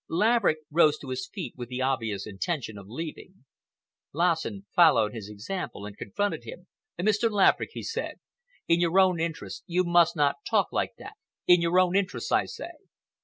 [0.09, 3.45] Laverick rose to his feet with the obvious intention of leaving.
[4.13, 6.65] Lassen followed his example and confronted him.
[6.99, 7.29] "Mr.
[7.29, 8.19] Laverick," he said,
[8.67, 12.71] "in your own interests you must not talk like that,—in your own interests, I say."